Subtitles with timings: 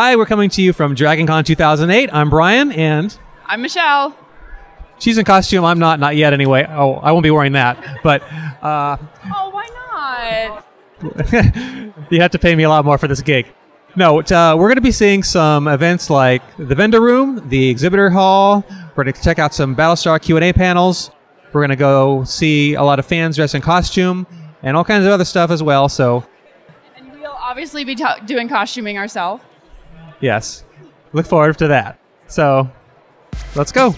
[0.00, 2.10] Hi, we're coming to you from DragonCon 2008.
[2.12, 4.16] I'm Brian, and I'm Michelle.
[5.00, 5.64] she's in costume.
[5.64, 6.64] I'm not, not yet anyway.
[6.70, 7.98] Oh, I won't be wearing that.
[8.04, 8.22] But
[8.62, 8.96] uh,
[9.34, 10.62] Oh, why
[11.02, 12.12] not?
[12.12, 13.48] you have to pay me a lot more for this gig.
[13.96, 18.08] No, uh, we're going to be seeing some events like the vendor room, the exhibitor
[18.08, 18.64] hall.
[18.94, 21.10] We're going to check out some Battlestar Q and A panels.
[21.52, 24.28] We're going to go see a lot of fans dressed in costume
[24.62, 25.88] and all kinds of other stuff as well.
[25.88, 26.24] So,
[26.96, 29.42] And we'll obviously be ta doing costuming ourselves.
[30.20, 30.64] Yes,
[31.12, 31.98] look forward to that.
[32.26, 32.70] So,
[33.54, 33.94] let's go.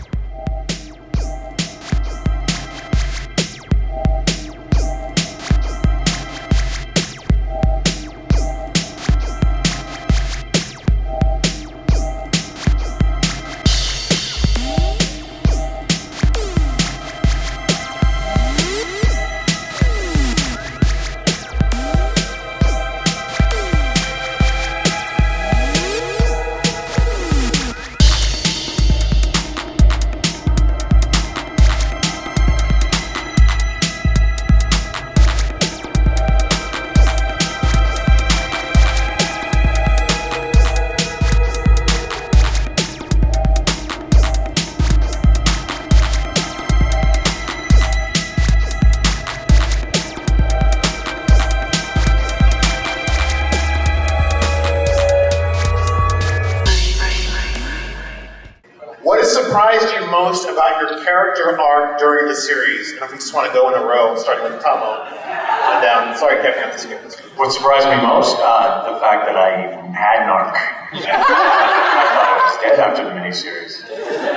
[59.51, 62.93] Surprised you most about your character arc during the series?
[62.93, 66.16] And if we just want to go in a row, starting with Tahmoh, and down.
[66.16, 67.19] Sorry, Kevin, I have to skip this.
[67.34, 68.37] What surprised me most?
[68.38, 70.54] Uh, the fact that I even had an arc.
[70.94, 73.82] I thought I was dead after the miniseries.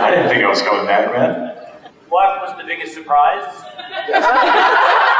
[0.01, 1.57] I didn't think I was going that man.
[2.09, 3.45] What was the biggest surprise?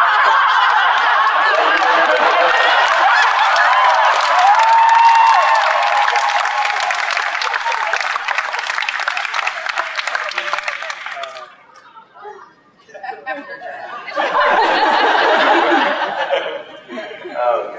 [17.34, 17.76] Um,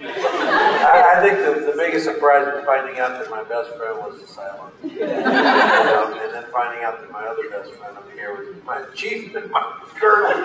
[0.00, 4.20] I, I think the, the biggest surprise was finding out that my best friend was
[4.20, 4.72] a Cylon.
[4.82, 8.84] You um, and then finding out that my other best friend over here was my
[8.94, 9.62] chief and my
[9.94, 10.44] colonel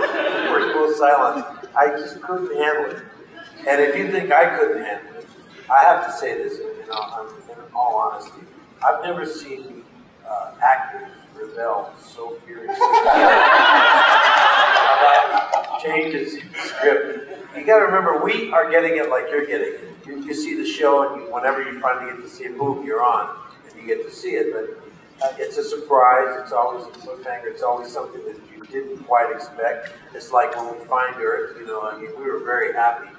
[0.51, 1.67] were both Cylon.
[1.75, 3.03] I just couldn't handle it.
[3.67, 5.27] And if you think I couldn't handle it,
[5.69, 8.41] I have to say this, you um, know, in all honesty.
[8.85, 9.83] I've never seen
[10.27, 12.75] uh, actors rebel so furiously
[15.83, 17.29] changes in script.
[17.57, 19.89] You got to remember, we are getting it like you're getting it.
[20.05, 22.85] You, you see the show, and you, whenever you finally get to see it, boom,
[22.85, 23.37] you're on,
[23.69, 24.53] and you get to see it.
[24.53, 26.39] But uh, it's a surprise.
[26.41, 27.47] It's always a cliffhanger.
[27.47, 29.93] It's always something that you didn't quite expect.
[30.13, 31.57] It's like when we find Earth.
[31.59, 33.09] You know, I mean, we were very happy.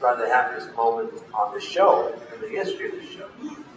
[0.00, 3.28] Probably the happiest moment on the show in the history of the show.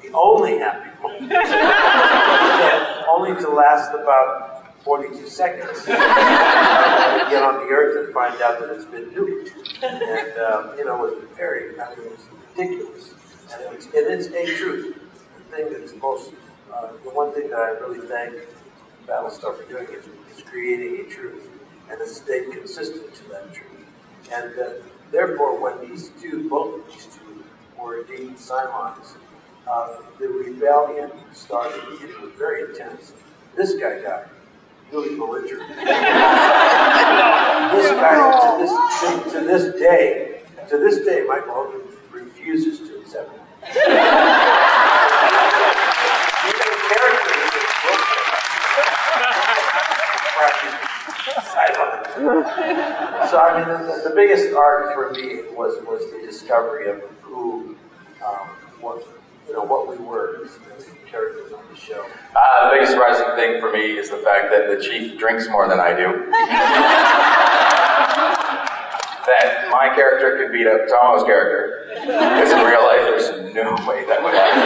[0.01, 1.31] The only happy moment.
[3.09, 4.56] only to last about
[4.87, 5.85] 42 seconds.
[5.85, 9.51] get on the earth and find out that it's been nuked.
[9.83, 12.25] And, um, you know, it was very, I mean, it was
[12.55, 13.13] ridiculous.
[13.51, 14.97] And it's, and it's a truth.
[15.37, 16.31] The thing that's most,
[16.73, 18.47] uh, the one thing that I really thank
[19.05, 21.49] Battlestar for doing is, is creating a truth
[21.89, 23.85] and has stayed consistent to that truth.
[24.31, 24.69] And uh,
[25.11, 27.43] therefore, when these two, both of these two,
[27.77, 29.17] were indeed Cylons,
[29.69, 33.11] uh, the rebellion started, it was very intense.
[33.57, 34.29] This guy got
[34.91, 35.69] really belligerent.
[35.75, 35.85] this
[37.91, 38.71] guy, to this,
[39.01, 41.81] to, to this day, to this day, Michael Hogan
[42.11, 43.41] refuses to accept it.
[46.47, 47.65] Even the characters that
[51.51, 51.99] Cylon.
[53.29, 57.75] So I mean, the, the biggest arc for me was was the discovery of who,
[58.25, 58.47] um,
[58.79, 59.05] what
[59.47, 61.26] you know, what we were as, as characters on the
[61.79, 62.05] show.
[62.35, 65.67] Uh, the biggest surprising thing for me is the fact that the chief drinks more
[65.67, 66.31] than I do.
[69.27, 71.85] that my character could beat up Tahmoh's character.
[71.93, 74.63] Because in real life, there's no way that would happen.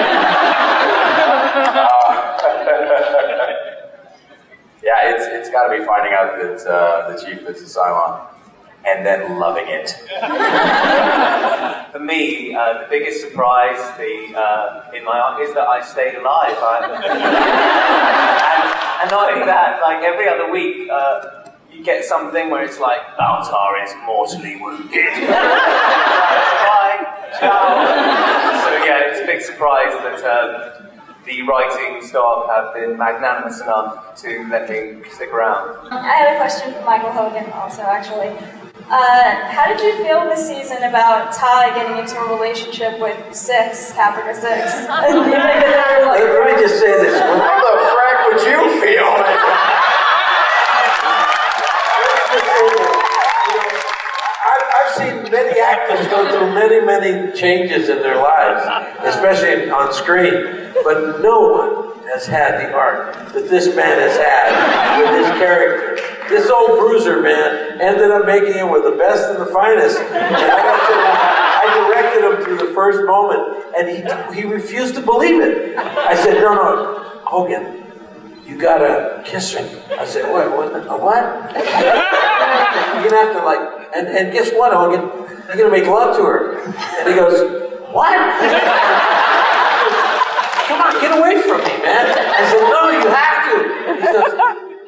[1.78, 2.38] Uh,
[4.84, 8.22] yeah, it's, it's got to be finding out that uh, the chief is a Cylon
[8.86, 9.96] and then loving it.
[11.92, 16.16] For me, uh, the biggest surprise the, uh, in my arc is that I stayed
[16.16, 16.56] alive.
[19.02, 22.80] And, and not only that, like every other week, uh, you get something where it's
[22.80, 24.90] like, Baltar is mortally wounded.
[25.28, 27.00] Bye,
[27.40, 27.84] ciao.
[28.64, 30.88] So yeah, it's a big surprise that um,
[31.26, 35.88] the writing staff have been magnanimous enough to let me stick around.
[35.92, 38.38] I have a question for Michael Hogan also, actually.
[38.92, 43.94] Uh, how did you feel this season about Tigh getting into a relationship with Six,
[43.94, 44.84] Caprica Six?
[45.08, 47.16] Do you think that there was, like, Let me just say this.
[47.16, 49.08] How the frak would you feel?
[54.52, 58.68] I've, I've seen many actors go through many, many changes in their lives,
[59.08, 65.00] especially on screen, but no one has had the arc that this man has had
[65.00, 65.96] with his character.
[66.28, 69.98] This old bruiser man ended up making it with the best and the finest.
[70.00, 70.96] And I to
[71.62, 75.78] I directed him through the first moment, and he, he refused to believe it.
[75.78, 77.82] I said, no, no, Hogan,
[78.46, 79.64] you gotta kiss her.
[80.00, 81.24] I said, what, what, a what?
[81.56, 83.60] You're gonna have to like,
[83.96, 85.02] and, and guess what, Hogan?
[85.48, 86.60] You're gonna make love to her.
[86.64, 87.40] And he goes,
[87.94, 88.18] what?
[90.68, 92.08] Come on, get away from me, man.
[92.08, 93.56] I said, no, you have to.
[93.96, 94.34] He says,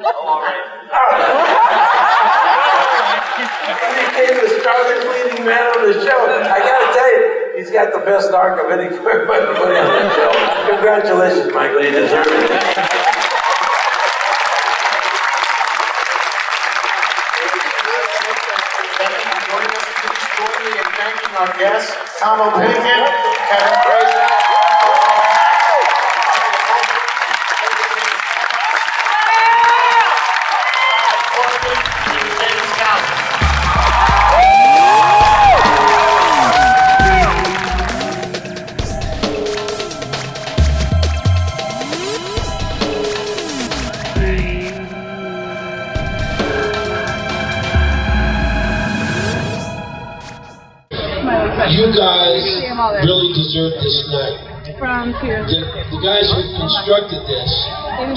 [0.04, 0.64] oh, all right.
[3.38, 6.20] he became the strongest leading man on the show.
[6.44, 8.96] I gotta tell you, he's got best arc of any
[9.30, 10.32] anybody on the show.
[10.72, 12.52] Congratulations, Michael, you deserve it.
[21.34, 21.92] Our guests,
[22.22, 23.10] Tahmoh Penikett,
[23.50, 24.53] Kevin.
[54.80, 55.46] From here.
[55.46, 55.60] The,
[55.94, 57.52] the guys who constructed this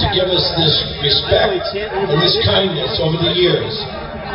[0.00, 0.74] to give us this
[1.04, 3.72] respect and this kindness over the years,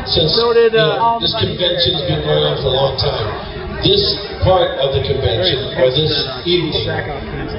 [0.05, 3.27] since you know, uh, this convention has been going on for a long time.
[3.81, 4.01] This
[4.45, 6.13] part of the convention, or this
[6.45, 6.85] evening,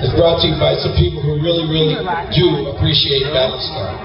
[0.02, 1.98] is brought to you by some people who really, really
[2.30, 3.98] do appreciate Battlestar.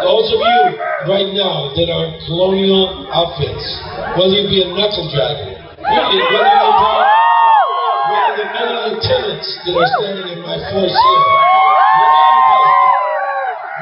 [0.00, 0.60] Those of you
[1.08, 3.64] right now that are colonial outfits,
[4.16, 7.19] whether you be a knuckle dragger, whether you be one
[8.66, 11.22] of the lieutenants that are standing in my force here,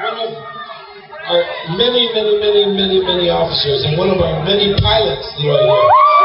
[0.04, 0.30] one of
[1.28, 1.42] our
[1.76, 6.17] many, many, many, many, many officers, and one of our many pilots that are here.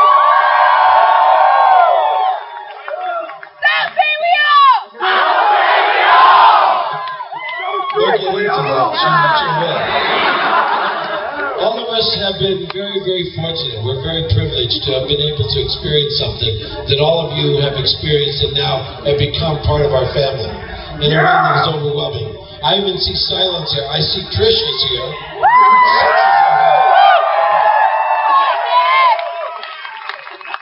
[13.03, 13.83] Very, very fortunate.
[13.83, 16.55] We're very privileged to have been able to experience something
[16.87, 20.47] that all of you have experienced and now have become part of our family.
[20.47, 22.31] And one that is overwhelming.
[22.63, 23.83] I even see Cylons here.
[23.91, 25.09] I see Trish is here.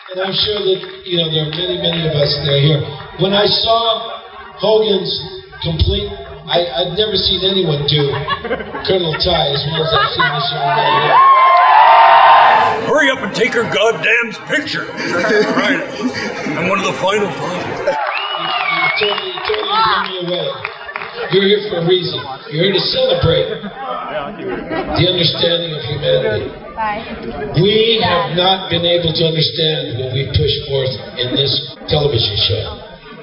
[0.10, 2.82] And I'm sure that, you know, there are many, many of us that are here.
[3.22, 4.18] When I saw
[4.58, 5.14] Hogan's
[5.62, 6.10] complete,
[6.50, 8.10] I, I'd never seen anyone do
[8.90, 11.31] Colonel Tigh as well as I've seen this young man.
[12.88, 14.86] Hurry up and take her goddamn picture.
[15.58, 15.82] right.
[16.58, 17.62] I'm one of the final five.
[17.62, 20.48] You totally, you totally blew me away.
[21.32, 22.20] You're here for a reason.
[22.52, 26.50] You're here to celebrate the understanding of humanity.
[27.62, 31.52] We have not been able to understand what we push forth in this
[31.88, 32.66] television show.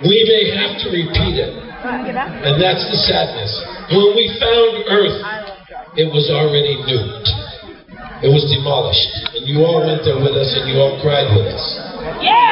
[0.04, 1.52] We may have to repeat it.
[1.82, 3.50] And that's the sadness.
[3.90, 5.18] When we found Earth,
[5.96, 7.47] it was already nuked.
[8.18, 9.10] It was demolished.
[9.38, 11.64] And you all went there with us and you all cried with us.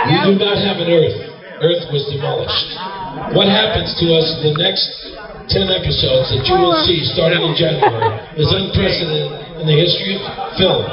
[0.07, 1.19] We do not have an Earth.
[1.59, 2.69] Earth was demolished.
[3.35, 4.87] What happens to us in the next
[5.51, 10.23] 10 episodes that you will see starting in January is unprecedented in the history of
[10.59, 10.85] film.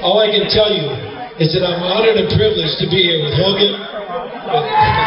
[0.00, 0.88] All I can tell you
[1.36, 3.72] is that I'm honored and privileged to be here with Hogan.
[3.76, 5.05] Humanity